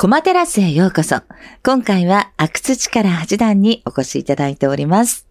[0.00, 1.22] コマテラスへようこそ。
[1.64, 5.26] 今回は、阿久津力八段にお越しいただいております。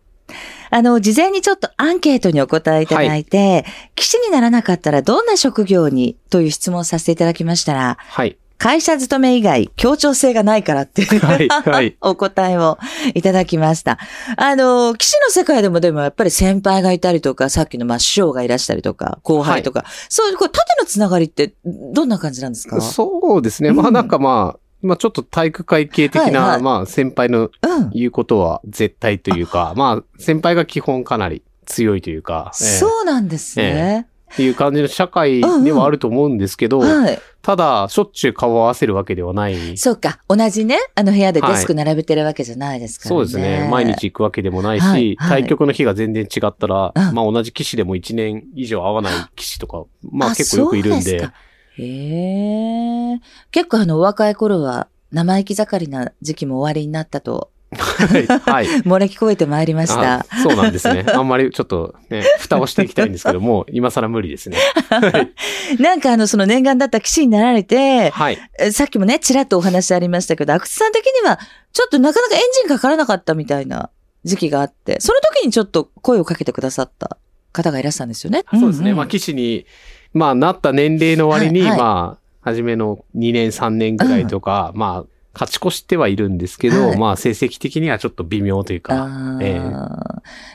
[0.72, 3.64] あの、事前にちょっとアンケートにお答えいただいて、
[3.96, 8.38] 棋士にならなかったらどんな職業にという質問をさせていただきましたら、はい。
[8.58, 12.78] 会社勤め以外協調性がないからっていう、はいはい お答えを
[13.14, 14.00] いただきました。
[14.36, 22.82] あの、棋士の世界でもでもやっぱり先輩がいたりとか、さっきのまあ師匠がいらしたりとか、後輩とか、そういうこう縦のつながりってどんな感じなんですか？
[22.82, 23.72] そうですね。
[23.72, 27.90] まうんあなんかまあ、まあちょっと体育会系的な、はいはいまあ先輩のうん。
[27.92, 34.08] 言うことは絶対というか、まあ先輩が基本かなり強いというか、ええそうなんですね。
[34.32, 37.20] っていう感じの社会ではあると思うんですけど、はい。
[37.42, 39.78] ただ、しょっちゅう顔を合わせるわけではない。
[39.78, 40.20] そうか。
[40.28, 43.16] 同じね、あの部屋でデスク並べてるわけじゃないですからね。
[43.16, 43.70] そうですね。
[43.72, 51.30] 毎日行くわけでもないし、はいはい対局の日が全然違ったら、うんまあ同じ棋士でも1年以上会わない棋士とか、まああ結構よくいるんで。
[51.78, 53.20] へえ。
[53.52, 58.28] 結構あの、お若い頃は生意気盛りな時期も終わりになったと、はい。
[58.28, 58.66] はい。
[58.88, 60.26] 漏れ聞こえてまいりましたあ。
[60.42, 61.06] そうなんですね。
[61.08, 64.58] あんまりちょっとね、蓋をしていきたいんですけども、 今更無理ですね。
[64.90, 65.82] はい。
[65.82, 68.38] なんかあの、その念願だった騎士になられて、はい。
[68.60, 71.40] えさっきもね、ちらっとお話ありましたけど、阿久津さん的には、
[71.74, 73.90] ちょっとなかなかエンジンかからなかったみたいな
[74.24, 77.18] 時期があって、その時にちょっと声をかけてくださった
[77.52, 78.44] 方がいらっしゃるんですよね。
[78.52, 78.92] そうですね。
[78.92, 79.66] んんまあ、棋士に、
[80.14, 89.08] まあ、なった年齢の割に、はいはいまあ、初めの2年、3年ぐらいとか、まあ、勝ち越してはいるんですけど、はいまあ、成績的にはちょっと微妙というか、
[89.42, 89.72] ええ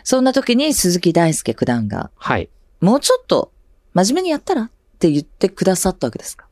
[0.03, 2.49] そんな時に鈴木大輔九段が、はい。
[2.81, 3.53] もうちょっと
[3.95, 6.47] 真面目にやったらって言ってくださったわけですか？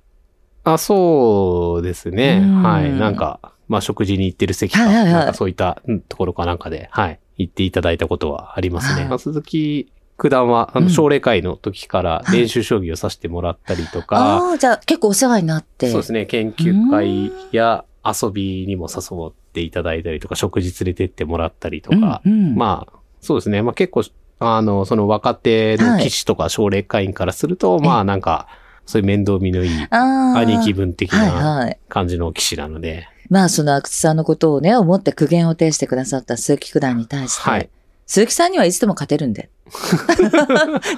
[0.62, 2.40] あ、そうですね。
[2.42, 2.92] うんはい。
[2.92, 7.18] なんか、まあ、食事に行ってる席か、はいはいはいなんかそういったうんところかなんかで、はい。
[7.36, 9.00] 行っていただいたことはありますね。
[9.00, 15.90] はいまあ、鈴木九段は、あの、うん奨励会の時から練習将棋をさせてもらったりとか、ああ、じゃあ結構お世話になって。
[15.90, 16.26] そうですね。
[16.26, 22.54] 研究会や遊びにも誘っていただいたりとか、食事連れてってもらったりとか、うんうん。
[22.54, 23.62] まあ、そうですね。
[23.62, 24.02] まあ結構、
[24.38, 28.48] あの、その若手の棋士とか奨励会員からすると、まあなんか、
[28.86, 31.78] そういう面倒見のいい兄貴分的はいなはい。
[31.88, 37.70] 感じの棋士なので、まあ、その阿久津さんのことをね、思って苦言を呈してくださった鈴木九段に対して、はい
[38.12, 39.50] 鈴木さんにはいつでも勝てるんで。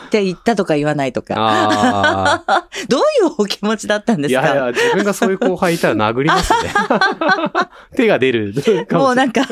[0.06, 1.34] って言ったとか言わないとか。
[1.37, 4.41] あ どういうお気持ちだったんあ、ですか？
[4.41, 6.73] いやいや、自分がそういう後輩いたら殴りますね。
[7.97, 8.55] 手が出る
[8.89, 9.05] かも。
[9.09, 9.43] もうなんか、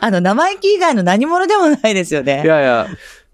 [0.00, 2.42] あの、生意気以外の何者でもないですよいね。
[2.42, 2.86] やいや、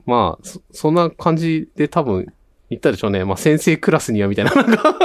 [0.05, 2.27] まあ、そそんな感じで多分
[2.69, 3.25] 言ったでしょうね。
[3.25, 4.51] まあ先生クラスにはみたいな。
[4.53, 4.97] なんか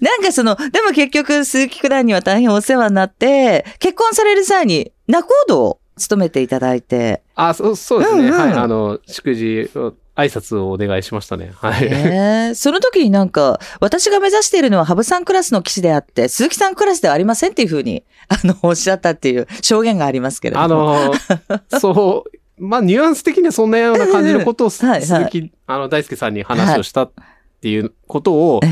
[0.00, 8.20] なんかその、でも結局鈴木九段には大変お世話になって、結婚される際に仲人を務めていただいて、あ、そう、そうですね。
[8.20, 8.52] うんうんはい。
[8.54, 11.52] あの、祝辞を、挨拶をお願いしましたね。
[11.54, 11.86] はい。
[11.86, 20.64] えーその時になんか、私が目指しているのは羽生さんクラスの騎士であって、鈴木さんクラスではありませんっていうふうに、あの、おっしゃったっていう証言がありますけれども。
[20.66, 22.30] あの、そう、
[22.62, 27.12] まあ、ニュアンス的にはそんなような感じのことを、 はいはい鈴木、あの、大輔さんに話をしたっ
[27.62, 28.70] ていうことを、ええ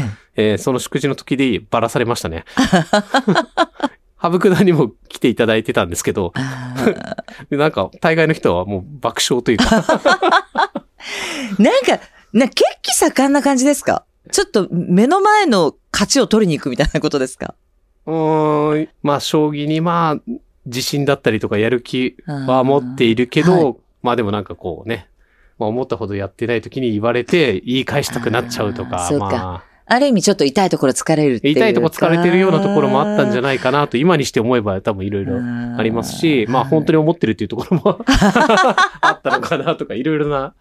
[0.51, 2.45] えーその祝辞の時でばらされましたね。
[4.19, 6.33] 羽生九段にも来ていただいてたんですけど、
[7.51, 12.01] なんか、大概の人はもう爆笑というか、ー なんか、
[12.33, 14.05] な、血気盛んな感じですか？
[14.31, 17.55] ちょっと目の前の勝ちを取りに行くみたいなことですか？
[18.07, 20.33] うーん、まあ、将棋にまあ、
[20.67, 25.09] 自信だったりとかやる気は持っているけど、はまあでもなんかこうね、
[25.59, 29.25] まあ思ったほどやってない時に言われて言い返したくなっちゃうとか、そうか。
[29.25, 31.61] まあ、ある意味ちょっと痛いところ疲れるっていうか。
[31.61, 35.37] 痛いとこ疲れてるようなところもあったんじゃないかなと、今にして思えば多分いろいろ
[35.79, 36.99] ありますし、まあ本当に。
[36.99, 38.05] に思ってるっていうところも
[39.01, 40.55] あったのかなとか、いろいろな。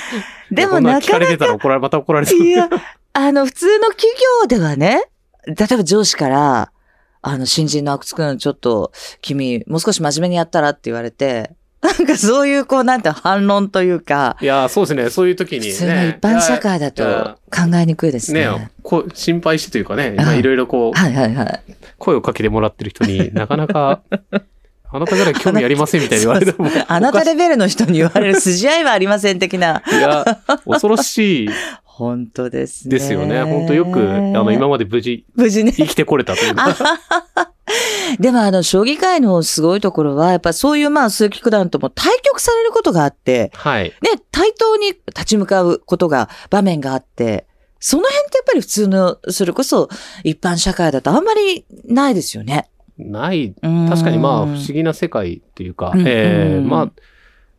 [0.50, 2.40] でもななかなか聞かれてたら怒られ、また怒られそう。
[2.40, 2.68] いや、
[3.14, 4.08] あの、普通の企
[4.42, 5.04] 業ではね、
[5.46, 6.72] 例えば上司から、
[7.20, 11.50] あの、新人の阿久津くん、ちょっと、君、もう少し真面目にやったらって言われて、
[11.80, 15.10] なんかそういう、こう、なんて反論というか、いや、そうですね。
[15.10, 15.72] そういう時にね。
[15.72, 18.46] 普通の一般社会だと考えにくいですね。
[18.46, 21.62] ねこう心配してというかね、いろいろこう、はいはいはい。
[21.98, 24.02] 声をかけてもらってる人に なかなか、
[24.90, 26.68] あなたぐらい興味ありませんみたいに言われても。
[26.88, 29.82] あなたレベルの人に言われる筋合いはありません的な。
[29.86, 30.24] いや、
[30.66, 31.50] 恐ろしい
[31.84, 32.96] 本当ですね。
[32.96, 33.42] ですよね。
[33.42, 35.72] 本当よく、あの、今まで無事無事ね。
[35.72, 36.76] 生きてこれたというか。
[38.18, 43.84] でもあの、将棋界のすごいところは、やっぱそういうまあ、鈴木九段とも対局されることがあって、はい。
[43.84, 43.92] ね、
[44.30, 47.46] 対等に立ち向かうことが、場面があって、
[47.80, 49.88] その辺ってやっぱり普通の、それこそ
[50.24, 52.68] 一般社会だとあんまりないですよね。
[52.98, 53.54] ない。
[53.62, 56.90] 確確かにまあ、不思議な世界というか、うんええうんまあ、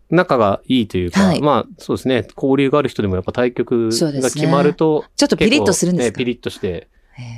[0.09, 2.27] 仲がいいというか、はいまあ、そうですね。
[2.35, 6.17] 交流がある人でもやっぱ対局が決まると、ちょっとピリッとするんですか？
[6.17, 6.89] ねピリッとして、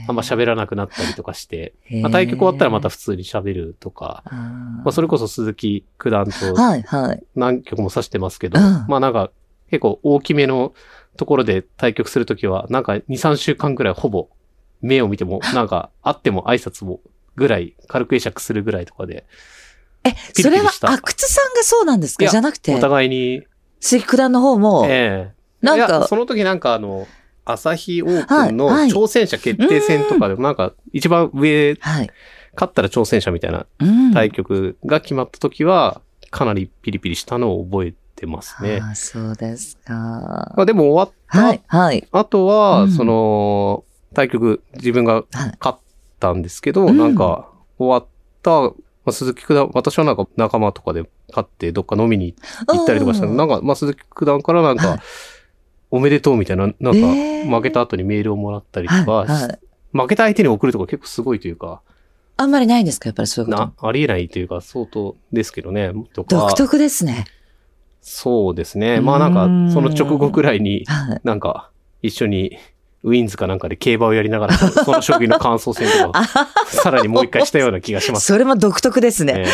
[0.07, 7.23] あんま喋らなくなったりとかして、まあ、対局終わったらまた普通に喋るとか、まあ、それこそ鈴木九段とはい、はい。
[7.35, 8.85] 何局も指してますけど、うん。
[8.87, 9.31] まあなんか
[9.69, 10.73] 結構大きめの
[11.17, 14.27] ところで対局するときは、なんか2、3週間くらいほぼ
[14.81, 16.99] 目を見ても、 なんか会っても挨拶も
[17.35, 19.25] ぐらい、軽く会釈するぐらいとかで、
[20.03, 22.25] え、それは阿久津さんがそうなんですか？
[22.27, 22.75] じゃなくて。
[22.75, 23.43] お、互いに、
[23.79, 25.41] 鈴木九段の方も、ええ。
[25.61, 27.07] なんかその時なんかあの、
[27.45, 32.09] 朝日オープンの挑戦者決定戦とかでもなんか一番上、はい。
[32.53, 34.13] 勝ったら挑戦者みたいなうん。
[34.13, 36.01] 対局が決まった時は、
[36.31, 38.79] かなりピリピリしたのを覚えてますね。
[38.81, 39.93] ああ、そうですか。
[40.55, 42.07] まあでも終わったはい、はい。
[42.11, 43.83] あとは、うんその、
[44.13, 45.77] 対局、自分がはい勝っ
[46.19, 48.05] たんですけど、うんなんか、終わっ
[48.43, 48.73] た、ま
[49.07, 52.35] あ、鈴木九段、私はなんか仲間とかで勝ってどっか飲みに
[52.67, 55.03] 行ったりとかしたの、うんなんか、まあ、鈴木九段からなんはいか、
[55.91, 59.59] おめでとうみたいな、なんか、えー負けた後にメールをもらったりとか、はい、はい。
[59.97, 61.81] 負けた相手に送るとか結構すごいというか、
[62.37, 63.09] あんまりないんですか？
[63.09, 66.35] やっぱりそういうこな、ありえないというか、相当ですけどね、とと。
[66.37, 67.25] 独か、特ですね。
[67.99, 69.01] そうですね。
[69.01, 71.21] まあなんかその直後くらいに、はい。
[71.23, 71.71] なんか、
[72.03, 72.57] 一緒に、
[73.03, 76.23] ウィンズかなんかで競馬をやりながら、 その将棋の感想戦とか、
[76.67, 78.25] さらにもう一回したような気がします。
[78.25, 79.33] それも独特ですね。
[79.33, 79.45] ね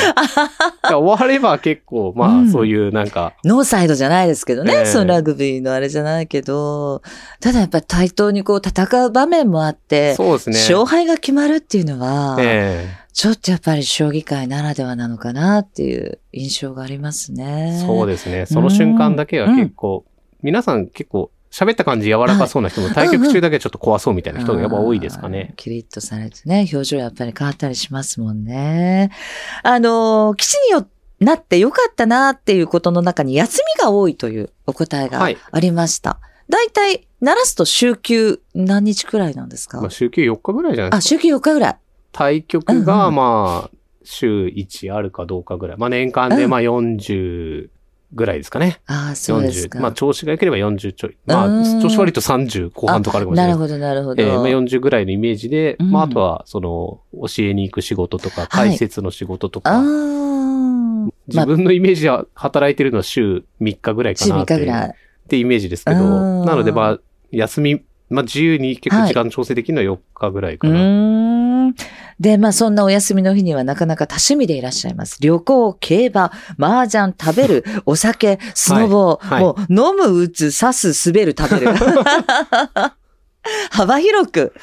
[0.83, 4.73] 終われば結構、まあ、うんそういうなんか、ノーサイドじゃないですけどね。
[4.73, 7.01] ええそのラグビーのあれじゃないけど、
[7.39, 10.57] ただやっぱり対等にこう戦う場面もあって、そうですね。
[10.57, 17.83] 勝敗が決まるっていうのは、えちょっとやっぱり将棋界ならではなのかなっていう印象がありますえね。
[17.83, 18.45] そうですね。
[18.45, 20.05] その瞬間だけは結構、
[20.43, 25.53] 皆さん結構、喋った感じ柔らかそうな人も、対局中だけちょっと怖そうみたいな人がやっぱ多いですかね。
[25.55, 29.11] キリッとされてね、表情やっぱり変わったりしますもんね。
[29.63, 30.87] あの、基地によ
[31.19, 36.19] なってよかったなっていうことの中に休みが多いというお答えがはいありました。
[36.49, 41.09] だいたい、鳴らすと週休何日くらいなんですか、まあ、週休4日ぐらいじゃないであ、すか。
[41.09, 41.77] 週休4日ぐらい。
[42.11, 45.77] 対局うんが、うんまあ、週1あるかどうかぐらい。
[45.77, 47.69] まあ、年間で、うんまあ、40
[48.13, 48.79] ぐらいですかね。
[48.87, 49.79] ああ、そうですか。
[49.79, 49.81] 40。
[49.81, 51.17] まあ、調子が良ければ40ちょい。
[51.25, 53.51] まあうん、調子悪いと30後半とかあるかもしれない。
[53.51, 54.23] なるほど、なるほど。
[54.23, 61.09] えーまあ、40ぐらいのイメージで、うんまあ、あとは、その、教えに行く仕事とか、はい解説の仕事とか、ああ。
[61.27, 64.89] 自分のイメージでは働いてるのは週3日ぐらいか週3なっていう日ぐらい。
[64.89, 64.93] っ
[65.27, 66.99] てイメージですけど、うんなので、まあ、
[67.31, 70.79] 休み、まあ、自由に結構時間調整できるのは4日ぐらいかうな。
[70.79, 71.16] ー
[71.67, 71.75] ん。
[72.19, 75.17] で、まあそんなお休みの日にはなかなか多趣味でいらっしゃいます。
[75.21, 81.73] 旅行、競馬、麻雀、食べる、 お酒、スノボー、はいもう飲む、打つ、刺す、滑る、食べる。
[83.71, 84.53] 幅広く。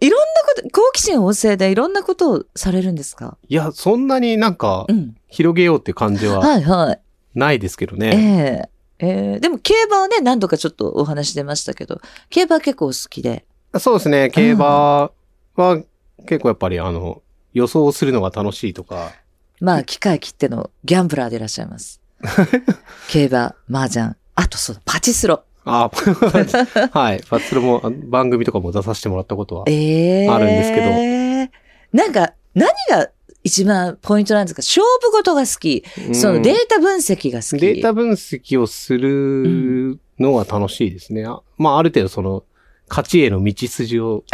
[0.00, 0.26] いろんな
[0.62, 3.38] こと、好奇心旺盛でいろんなことをされるんですか？
[3.48, 5.14] いや、そんなになんかう、ん。
[5.28, 7.00] 広げようって感じははいはい。
[7.38, 8.68] ないですけどえね。
[9.00, 13.44] えええでも競馬はね、何度かちょっとお話出ましたけど、競馬は結構お好きで。
[13.78, 14.30] そうですね。
[14.32, 15.10] 競馬
[15.56, 15.82] は
[16.26, 17.22] 結構やっぱりあの、
[17.52, 19.12] 予想するのが楽しいとか、
[19.60, 22.00] まあ、機械切ってのギャンブラーでいらっしゃいます。
[23.08, 25.42] 競馬、麻雀、あとそう、パチスロ。
[25.64, 25.90] あ、
[26.92, 27.22] はい。
[27.28, 29.64] パツロもあ番組とかも出させてもらったことは。
[29.66, 31.50] ええあるんですけ
[31.92, 31.98] ど。
[32.04, 33.08] なんか、何が
[33.44, 34.60] 一番ポイントなんですか？
[34.60, 35.84] 勝負事が好き。
[36.08, 37.60] うんそのデータ分析が好き。
[37.60, 41.24] データ分析をするのは楽しいですね。
[41.24, 42.44] あまあ、ある程度その、
[42.90, 44.24] 勝ちへの道筋を。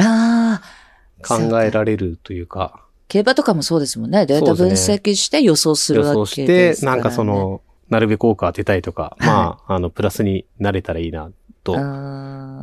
[1.22, 4.24] 考えられるというか、競馬とかもそうですもんね。
[4.24, 7.02] データ分析して予想する予わけ想してで、すから、ね。
[7.02, 11.28] なんかそ、の、なるべく多く当てたいとか、はいまあ、あの、プラスになれたらいいな
[11.64, 11.72] と。
[11.72, 11.78] で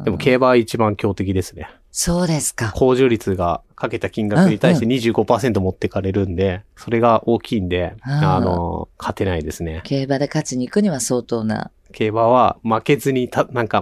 [0.10, 1.70] も、競馬は一番強敵ですね。
[1.92, 2.74] そうですか。
[2.76, 9.82] 控除率がかけた金額に対して25%持ってかれるんで、それが大きいんで、あの、勝てないですね。
[9.84, 11.72] 競馬で勝ちに行くには相当な。
[11.94, 13.82] 競馬は負けずにた、なんか、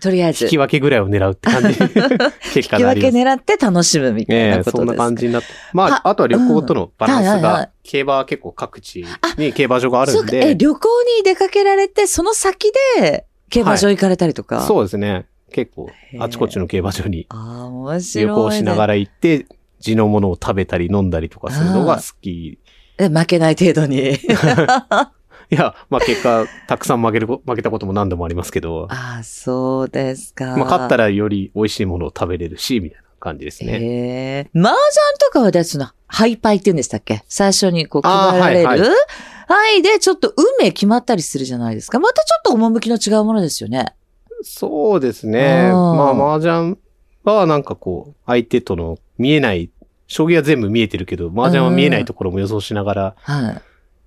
[0.00, 0.44] とりあえず。
[0.44, 1.78] 引き分けぐらいを狙うって感じ。
[2.54, 3.12] 結果引きになります。
[3.12, 4.78] 分け狙って楽しむみたいええなことですか。
[4.78, 5.48] そんな感じになって。
[5.72, 9.04] まはあ、あとは旅行とのバランスうんはいはいはいが、競馬は結構各地
[9.38, 14.64] に競馬場があるんか、え、で、旅行に出かけられて、その先で、競馬場行かれたりとか？
[14.64, 14.66] う。
[14.66, 15.26] そうですね。
[15.52, 17.26] 結構あちこちの競馬場に。
[17.30, 19.46] 旅行しながら行って、
[19.80, 22.58] 地のものを食べたり飲んだりとかするのが好き。
[22.96, 24.18] で負けない程度に。
[25.50, 30.44] いや、まあ結果、たくさん負けるこ、負けたことも何度もありますけど、ああ、そうですか。
[30.46, 33.72] まあ勝ったららより美味しいものを食べれるし、みたいな感じですね。
[33.72, 34.50] へえ。
[34.58, 34.78] 麻雀
[35.20, 37.22] とかはでその、ハイパイって言うんでしたっけ？
[37.28, 38.66] 最初にこう決められる？
[38.66, 38.86] はいは、
[39.48, 42.00] はいで、ちょっと運命決まったりするじゃないですか。
[42.00, 43.94] またちょっと趣の違うものですよね。
[44.42, 45.70] そうですね。
[45.72, 46.76] うんまあ麻雀
[47.24, 49.70] はなんかこう、相手との見えない、
[50.06, 53.62] 将棋は全部見えてるけど、麻雀は見えないところも予想しながらはい。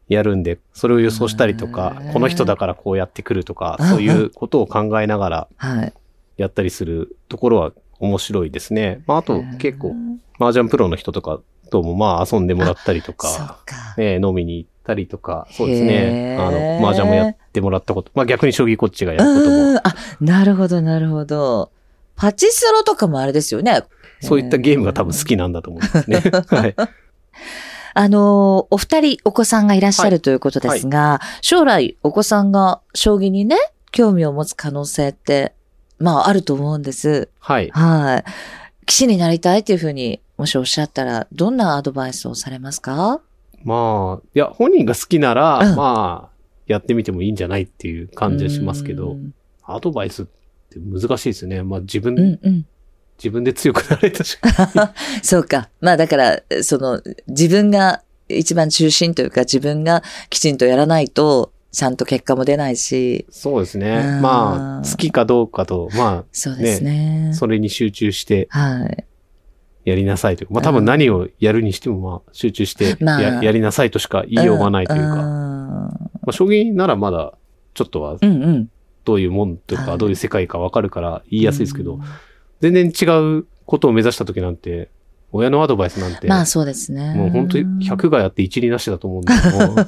[0.09, 5.93] やるんで、それを予想したりとかこの人だからこうやってくるとかうん、そういうことを考えながらはい。
[6.37, 9.03] やったりするところは面白いですね。
[9.07, 9.93] まあ、あと結構、
[10.39, 13.75] 麻雀プロの人とかともまあ遊んでもらったりとか、か。
[13.97, 16.37] ね、飲みに行ったりとか、そうですへね。
[16.39, 16.49] ーあ
[16.81, 19.77] の、麻雀もやってもらったこと、まあ逆に将棋こっちがやることも、うん。
[19.77, 19.83] あ、
[20.21, 21.71] なるほど、なるほど。
[22.15, 23.83] パチスロとかもあれですよね。
[24.21, 26.23] そういったゲームが多分好きなんだと思うんですね。
[26.47, 26.75] はい。
[27.93, 33.57] あの、お二人お子さんがいらっしゃるということですが、将来お子さんが将棋にね、
[33.91, 35.53] 興味を持つ可能性って、
[35.99, 37.29] まああると思うんです。
[37.39, 37.69] はい。
[37.71, 38.23] はい。
[38.85, 43.21] 棋士になりたいというふうに、もしおっしゃったら、どんなアドバイスをされますか？
[43.63, 49.33] まあ、いや、本人が好きなら、うんまあ、やってみてもいいんじゃないっていう感じはしますけど、うん
[49.71, 51.61] アドバイスって難しいですね。
[51.61, 52.65] まあ自分。
[53.21, 54.37] 自分で強くなれたし。
[55.21, 55.69] そうか。
[55.81, 64.19] まあだから、その、自分が一番中心というか、自分がきちんとやらないと、ちゃんと結果も出ないし、そうですねう。
[64.19, 67.33] んまあ、好きかどうかと、まそうですねあ、。
[67.35, 69.05] それに集中してはい。
[69.85, 75.91] やりなさいというか、まあ多分何をやるにしても、まあ集中してや,、まあやりなさいとしか言いようがないというか、んま
[76.27, 77.33] あ将棋ならまだ、
[77.73, 78.69] ちょっとはうんうん。
[79.05, 82.01] どういうもんというか、はいどういう世界かわかるから言いやすいですけど、うん
[82.61, 83.05] 全然違
[83.39, 84.89] うことを目指した時なんて、
[85.31, 87.13] 親のアドバイスなんて、まあそうですね。
[87.13, 89.87] もう本当に100がやって1になしだと思うんで、も う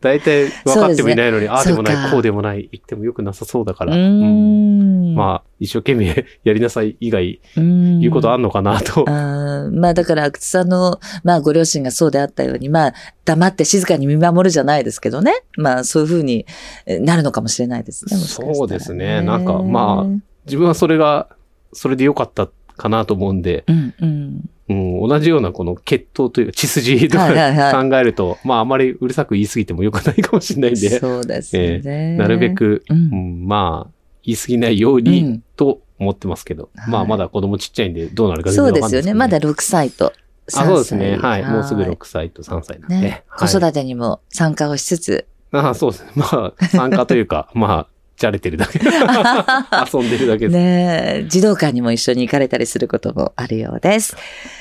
[0.00, 3.96] 大体分かってもいないのに、ああでもない、こうでもない、言ってもよくなさそうだから。
[3.96, 9.04] まあ、一生懸命 やりなさい以外うん、言うことあんのかなと。
[9.06, 15.32] まあだから、阿久津さんの、まあご両親がそうであったように、まあ黙って静かに見守るじゃないですけどね。
[15.56, 16.46] まあそういうふうに
[16.84, 18.16] えなるのかもしれないですね。
[18.16, 20.06] もしかしたらそうですねなんかま
[20.46, 21.28] 自分はそれが、
[21.72, 24.50] それで良かったかなと思うんで、うんうん。
[24.68, 24.74] う
[25.06, 32.16] ん、同じようなこの血統というか血筋とかはいはいはい考えると、まああまりうるさく言い過ぎても良くないかもしれないんで、そうですね。
[32.16, 33.90] なるべく、ううんん、まあ、
[34.24, 39.18] 言い過ぎないように、うんと思ってますけど、はいまあまだ子供ちっちゃいんでどうなるか全そう然わかんないですけど、ですよね。
[39.18, 40.12] まだ6歳と
[40.48, 40.62] 3歳。
[40.62, 41.16] あ、そうですね。
[41.16, 41.44] はい。
[41.44, 42.96] もうすぐ6歳と3歳なんで。
[43.00, 43.24] ね。
[43.28, 45.26] はい子育てにも参加をしつつ。
[45.52, 46.10] あそうですね。
[46.16, 47.86] まあ、参加というか、まあ、
[48.16, 48.78] じゃれてるだけ。
[48.82, 50.56] 遊んでるだけです。
[50.56, 54.16] ねえ児童館にも一緒に行かれたりすることもあるようです。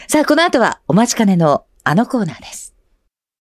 [0.07, 2.74] さあ、この後はお待ちかねのあのコーナーです。